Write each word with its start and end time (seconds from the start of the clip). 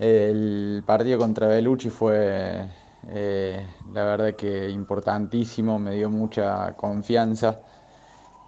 El 0.00 0.82
partido 0.86 1.18
contra 1.18 1.46
Belucci 1.46 1.90
fue, 1.90 2.66
eh, 3.08 3.66
la 3.92 4.04
verdad 4.04 4.34
que 4.34 4.70
importantísimo, 4.70 5.78
me 5.78 5.94
dio 5.94 6.08
mucha 6.08 6.72
confianza. 6.74 7.60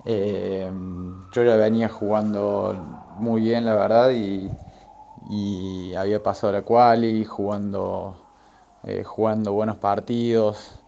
Eh, 0.06 0.70
yo 1.30 1.44
ya 1.44 1.56
venía 1.56 1.90
jugando 1.90 2.74
muy 3.18 3.42
bien, 3.42 3.66
la 3.66 3.74
verdad, 3.76 4.12
y, 4.12 4.50
había 5.94 6.22
pasado 6.22 6.54
la 6.54 6.62
quali, 6.62 7.24
jugando, 7.26 8.16
eh, 8.84 9.04
jugando 9.04 9.52
buenos 9.52 9.76
partidos. 9.76 10.78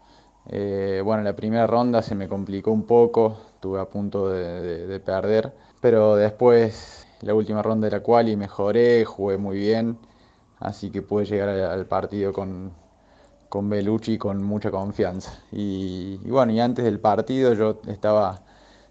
bueno, 1.05 1.23
la 1.23 1.37
primera 1.37 1.67
ronda 1.67 2.03
se 2.03 2.15
me 2.15 2.29
complicó 2.29 2.71
un 2.73 2.85
poco, 2.87 3.37
estuve 3.55 3.81
a 3.81 3.85
punto 3.87 4.31
de, 4.31 4.87
de 4.87 5.01
perder, 5.01 5.53
pero 5.81 6.17
después 6.17 7.07
la 7.21 7.35
última 7.35 7.63
ronda 7.63 7.87
de 7.89 7.93
la 7.99 8.03
quali 8.03 8.37
mejoré, 8.37 9.05
jugué 9.05 9.37
muy 9.39 9.59
bien 9.59 9.99
así 10.65 10.91
que 10.91 11.03
pude 11.03 11.27
llegar 11.27 11.49
al 11.51 11.87
partido 11.87 12.33
con, 12.33 12.73
con 13.49 13.69
Belucci 13.71 14.19
con 14.19 14.43
mucha 14.43 14.71
confianza. 14.71 15.39
Y, 15.53 16.17
bueno, 16.27 16.53
y 16.53 16.61
antes 16.61 16.85
del 16.85 16.99
partido 17.01 17.55
yo 17.55 17.81
estaba, 17.87 18.43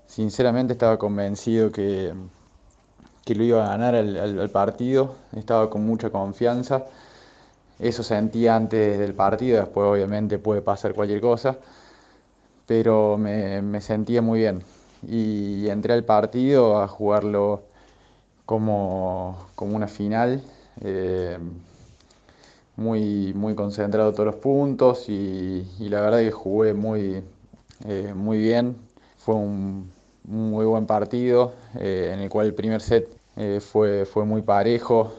sinceramente 0.08 0.74
estaba 0.74 0.98
convencido 0.98 1.72
que, 1.72 2.14
que 3.26 3.36
lo 3.36 3.44
iba 3.44 3.66
a 3.66 3.70
ganar 3.70 3.96
el, 3.96 4.50
partido, 4.52 5.16
estaba 5.36 5.70
con 5.70 5.86
mucha 5.86 6.12
confianza. 6.12 6.86
Eso 7.80 8.04
sentía 8.04 8.56
antes 8.56 9.00
del 9.00 9.14
partido, 9.16 9.60
después 9.60 9.88
obviamente 9.88 10.40
puede 10.40 10.62
pasar 10.62 10.94
cualquier 10.94 11.22
cosa, 11.22 11.58
pero 12.68 13.18
me, 13.18 13.82
sentía 13.82 14.22
muy 14.22 14.40
bien. 14.40 14.64
Y, 15.08 15.68
entré 15.70 15.94
al 15.94 16.06
partido 16.06 16.82
a 16.82 16.88
jugarlo 16.88 17.64
como, 18.46 19.48
como 19.56 19.76
una 19.76 19.88
final 19.88 20.44
eh, 20.82 21.38
muy, 22.76 23.34
muy 23.34 23.56
concentrado 23.56 24.12
todos 24.14 24.26
los 24.26 24.36
puntos 24.36 25.08
y, 25.10 25.66
la 25.80 26.02
verdad 26.02 26.20
que 26.20 26.32
jugué 26.32 26.74
muy, 26.74 27.24
eh, 27.86 28.14
muy 28.16 28.38
bien. 28.40 28.78
Fue 29.18 29.36
un, 29.36 29.92
muy 30.26 30.66
buen 30.66 30.86
partido 30.86 31.54
eh, 31.80 32.12
en 32.14 32.20
el 32.22 32.30
cual 32.30 32.48
el 32.48 32.54
primer 32.54 32.82
set 32.82 33.10
fue, 33.62 34.06
fue 34.06 34.26
muy 34.26 34.42
parejo. 34.44 35.14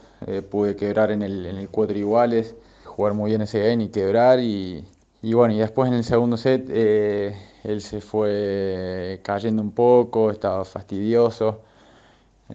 pude 0.51 0.77
quebrar 0.77 1.11
en 1.11 1.23
el, 1.23 1.47
en 1.47 1.57
el 1.57 1.69
cuatro 1.69 1.99
iguales, 1.99 2.55
jugar 2.85 3.15
muy 3.15 3.31
bien 3.31 3.43
ese 3.43 3.61
game 3.69 3.85
y 3.85 3.89
quebrar. 3.89 4.41
Y, 4.41 4.85
y 5.23 5.35
bueno, 5.35 5.55
y 5.55 5.59
después 5.59 5.89
en 5.89 5.95
el 5.95 6.05
segundo 6.05 6.37
set 6.37 6.69
él 6.71 7.81
se 7.81 8.01
fue 8.01 9.21
cayendo 9.25 9.63
un 9.63 9.73
poco, 9.73 10.31
estaba 10.31 10.65
fastidioso 10.65 11.61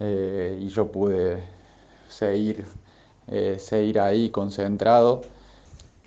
y 0.00 0.68
yo 0.68 0.90
pude 0.90 1.42
seguir 2.08 2.64
eh, 3.30 3.58
seguir 3.60 4.00
ahí 4.00 4.30
concentrado 4.30 5.22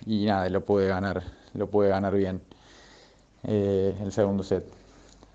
y 0.06 0.26
nada, 0.26 0.48
lo 0.50 0.64
pude 0.64 0.88
ganar, 0.88 1.22
lo 1.54 1.68
pude 1.68 1.88
ganar 1.88 2.14
bien 2.14 2.42
eh, 3.44 3.96
el 4.02 4.12
segundo 4.12 4.42
set. 4.42 4.64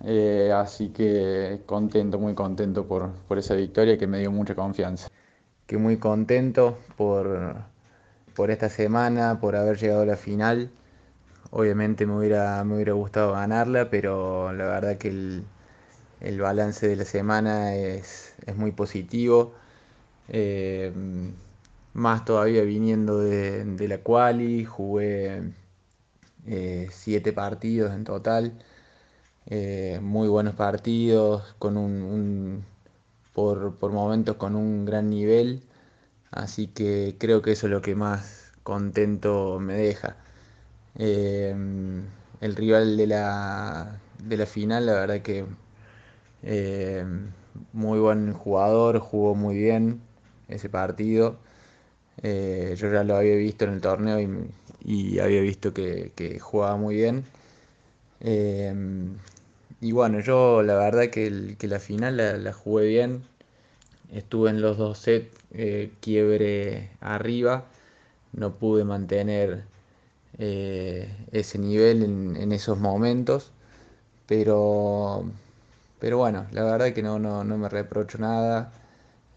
Eh, 0.06 0.52
así 0.56 0.90
que 0.90 1.62
contento, 1.66 2.20
muy 2.20 2.36
contento 2.36 2.86
por, 2.88 3.12
por, 3.28 3.40
esa 3.40 3.56
victoria 3.56 3.98
que 3.98 4.08
me 4.08 4.20
dio 4.20 4.32
mucha 4.32 4.56
confianza. 4.56 5.10
Que 5.68 5.78
muy 5.78 5.98
contento 5.98 6.78
por, 6.98 7.56
por 8.36 8.52
esta 8.52 8.70
semana, 8.70 9.40
por 9.42 9.56
haber 9.56 9.78
llegado 9.80 10.04
a 10.04 10.06
la 10.06 10.18
final. 10.18 10.70
Obviamente 11.52 12.06
me 12.06 12.18
hubiera, 12.18 12.64
me 12.64 12.76
hubiera 12.76 12.94
gustado 12.94 13.34
ganarla, 13.34 13.90
pero 13.90 14.54
la 14.54 14.66
verdad 14.66 14.98
que 14.98 15.10
el, 15.10 15.46
el 16.22 16.40
balance 16.40 16.88
de 16.88 16.96
la 16.96 17.06
semana 17.06 17.76
es, 17.76 18.36
es 18.46 18.56
muy 18.56 18.72
positivo 18.72 19.54
más 21.94 22.26
todavía 22.26 22.64
viniendo 22.64 23.20
de, 23.20 23.88
la 23.88 24.00
quali, 24.00 24.66
jugué 24.66 25.54
eh, 26.48 26.88
siete 26.92 27.34
partidos 27.34 27.94
en 27.94 28.04
total, 28.04 28.60
eh, 29.48 30.00
muy 30.02 30.28
buenos 30.28 30.56
partidos, 30.56 31.56
con 31.60 31.78
un, 31.78 32.66
por, 33.34 33.80
momentos 33.92 34.38
con 34.38 34.56
un 34.56 34.86
gran 34.86 35.10
nivel, 35.10 35.64
así 36.32 36.68
que 36.68 37.16
creo 37.20 37.42
que 37.42 37.54
eso 37.54 37.68
es 37.68 37.72
lo 37.74 37.82
que 37.82 37.96
más 37.96 38.54
contento 38.64 39.60
me 39.60 39.76
deja. 39.76 40.18
Eh, 40.96 41.56
el 42.42 42.56
rival 42.56 42.98
de 42.98 43.08
la, 43.08 44.00
de 44.24 44.38
la 44.38 44.46
final, 44.46 44.86
la 44.88 44.94
verdad 44.94 45.22
que 45.22 45.46
muy 47.74 48.00
buen 48.00 48.34
jugador, 48.34 49.00
jugó 49.00 49.36
muy 49.36 49.56
bien 49.58 50.02
ese 50.48 50.70
partido. 50.70 51.38
Eh, 52.24 52.76
yo 52.78 52.92
ya 52.92 53.04
lo 53.04 53.16
había 53.16 53.36
visto 53.36 53.66
en 53.66 53.74
el 53.74 53.82
torneo 53.82 54.20
y, 54.84 55.20
había 55.20 55.42
visto 55.42 55.74
que, 55.74 56.40
jugaba 56.42 56.78
muy 56.78 56.96
bien. 56.96 57.26
Eh, 58.22 58.74
y 59.82 59.92
bueno, 59.94 60.20
yo 60.20 60.64
la 60.64 60.76
verdad 60.76 61.10
que, 61.10 61.56
la 61.62 61.80
final 61.80 62.18
la, 62.18 62.54
jugué 62.54 62.88
bien. 62.88 63.24
Estuve 64.14 64.50
en 64.52 64.62
los 64.62 64.78
dos 64.78 65.00
sets, 65.00 65.30
eh, 65.54 65.92
quiebre 66.02 66.92
arriba. 67.02 67.66
No 68.34 68.54
pude 68.56 68.84
mantener 68.86 69.64
ese 70.38 71.60
nivel 71.60 72.04
en, 72.04 72.52
esos 72.52 72.80
momentos. 72.80 73.52
Pero, 74.28 75.26
pero 76.00 76.18
bueno, 76.20 76.48
la 76.52 76.64
verdad 76.64 76.94
que 76.94 77.04
no, 77.04 77.20
no, 77.20 77.44
no 77.44 77.58
me 77.58 77.70
reprocho 77.70 78.18
nada. 78.20 78.72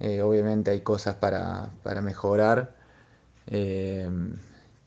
Eh, 0.03 0.21
obviamente 0.23 0.73
hay 0.73 0.81
cosas 0.83 1.15
para, 1.17 1.71
mejorar. 2.03 2.75
Eh, 3.47 4.09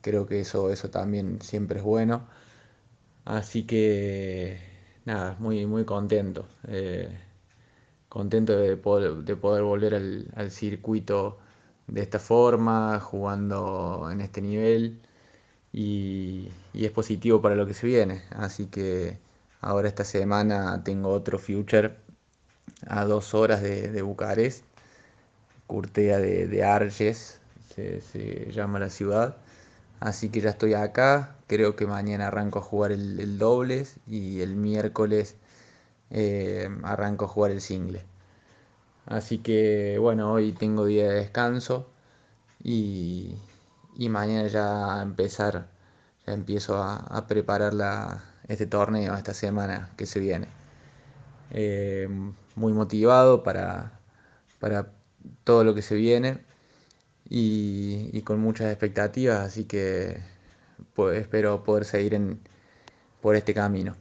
creo 0.01 0.27
que 0.27 0.41
eso, 0.41 0.71
eso 0.71 0.89
también 0.89 1.41
siempre 1.41 1.79
es 1.79 1.85
bueno. 1.85 2.27
Así 3.25 3.65
que 3.65 4.59
nada, 5.05 5.37
muy, 5.39 5.65
muy 5.67 5.85
contento. 5.85 6.47
Eh, 6.67 7.09
contento 8.09 8.57
de 8.57 8.77
poder, 8.77 9.13
de 9.23 9.35
poder 9.37 9.63
volver 9.63 9.95
al, 9.95 10.51
circuito 10.51 11.39
de 11.87 12.01
esta 12.01 12.19
forma, 12.19 12.99
jugando 12.99 14.09
en 14.11 14.21
este 14.21 14.41
nivel. 14.41 15.01
Y, 15.73 16.51
es 16.73 16.91
positivo 16.91 17.41
para 17.41 17.55
lo 17.55 17.65
que 17.67 17.73
se 17.73 17.87
viene. 17.87 18.23
Así 18.31 18.67
que 18.67 19.19
ahora 19.61 19.87
esta 19.89 20.05
semana 20.05 20.83
tengo 20.83 21.09
otro 21.11 21.39
future 21.39 21.95
a 22.87 23.05
dos 23.05 23.33
horas 23.33 23.61
de, 23.61 23.91
de 23.91 24.01
Bucarest 24.01 24.65
Curtea 25.67 26.19
de, 26.19 26.63
Arges, 26.63 27.39
se, 27.75 28.51
llama 28.51 28.79
la 28.79 28.89
ciudad. 28.89 29.37
Así 29.99 30.29
que 30.29 30.41
ya 30.41 30.49
estoy 30.51 30.73
acá, 30.73 31.35
creo 31.47 31.75
que 31.75 31.87
mañana 31.87 32.27
arranco 32.27 32.59
a 32.59 32.61
jugar 32.61 32.91
el, 32.91 33.37
dobles 33.37 33.97
y 34.07 34.41
el 34.41 34.55
miércoles 34.55 35.35
eh, 36.11 36.69
arranco 36.83 37.25
a 37.25 37.27
jugar 37.27 37.51
el 37.51 37.61
single. 37.61 38.03
Así 39.05 39.39
que 39.39 39.97
bueno, 39.99 40.31
hoy 40.33 40.51
tengo 40.53 40.85
día 40.85 41.07
de 41.09 41.15
descanso 41.15 41.87
y, 42.63 43.35
mañana 44.09 44.47
ya 44.47 45.01
empezar, 45.01 45.67
ya 46.27 46.33
empiezo 46.33 46.81
a, 46.83 47.25
preparar 47.27 47.73
este 48.47 48.65
torneo, 48.67 49.15
esta 49.15 49.33
semana 49.33 49.89
que 49.97 50.05
se 50.05 50.19
viene. 50.19 50.47
Eh, 51.51 52.09
muy 52.55 52.73
motivado 52.73 53.43
para, 53.43 53.99
para 54.59 54.91
todo 55.43 55.63
lo 55.63 55.75
que 55.75 55.81
se 55.81 55.95
viene 55.95 56.39
y, 57.29 58.21
con 58.21 58.39
muchas 58.39 58.71
expectativas, 58.71 59.39
así 59.39 59.65
que 59.65 60.19
pues, 60.93 61.19
espero 61.21 61.63
poder 61.63 61.85
seguir 61.85 62.13
en, 62.15 62.39
por 63.21 63.35
este 63.35 63.53
camino. 63.53 63.95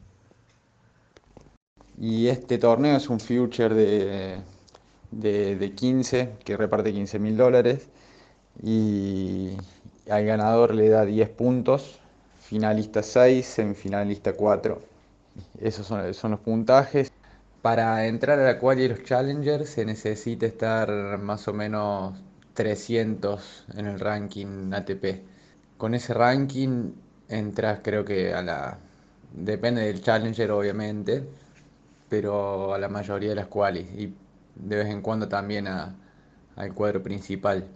Y 1.98 2.28
este 2.28 2.58
torneo 2.58 2.96
es 2.96 3.08
un 3.08 3.20
future 3.20 3.74
de, 3.74 4.40
de, 5.12 5.72
15 5.74 6.30
que 6.44 6.56
reparte 6.56 6.92
15 6.92 7.18
mil 7.18 7.36
dólares 7.36 7.88
y 8.62 9.56
al 10.10 10.24
ganador 10.24 10.74
le 10.74 10.88
da 10.88 11.04
10 11.04 11.28
puntos, 11.30 12.00
finalista 12.40 13.02
6, 13.02 13.46
semifinalista 13.46 14.32
4. 14.34 14.82
Esos 15.60 15.86
son, 15.86 16.12
son 16.14 16.32
los 16.32 16.40
puntajes. 16.40 17.13
Para 17.64 18.06
entrar 18.06 18.38
a 18.40 18.44
la 18.44 18.58
quali 18.58 18.82
y 18.84 18.88
los 18.88 19.04
challengers 19.04 19.70
se 19.70 19.86
necesita 19.86 20.44
estar 20.44 21.18
más 21.18 21.48
o 21.48 21.54
menos 21.54 22.14
300 22.52 23.64
en 23.76 23.86
el 23.86 24.00
ranking 24.00 24.70
ATP. 24.74 25.22
Con 25.78 25.94
ese 25.94 26.12
ranking 26.12 26.92
entras 27.26 27.80
creo 27.82 28.04
que 28.04 28.34
a 28.34 28.42
la... 28.42 28.78
Depende 29.32 29.80
del 29.80 30.02
challenger 30.02 30.50
obviamente, 30.50 31.26
pero 32.10 32.74
a 32.74 32.78
la 32.78 32.90
mayoría 32.90 33.30
de 33.30 33.36
las 33.36 33.46
qualis 33.46 33.86
y 33.96 34.14
de 34.56 34.76
vez 34.76 34.88
en 34.88 35.00
cuando 35.00 35.26
también 35.26 35.66
al 35.66 36.74
cuadro 36.74 37.02
principal. 37.02 37.66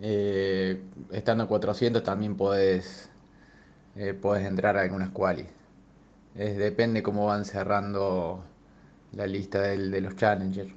Eh, 0.00 0.78
estando 1.10 1.44
a 1.44 1.48
400 1.48 2.02
también 2.02 2.36
eh, 3.96 4.20
entrar 4.46 4.76
a 4.76 4.82
algunas 4.82 5.08
qualis. 5.10 5.46
depende 6.34 7.02
cómo 7.02 7.26
van 7.26 7.46
cerrando 7.46 8.44
la 9.12 9.26
lista 9.26 9.60
de 9.62 10.00
los 10.00 10.16
challengers. 10.16 10.72